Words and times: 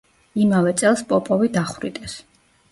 იმავე 0.45 0.71
წელს 0.79 1.05
პოპოვი 1.13 1.53
დახვრიტეს. 1.61 2.19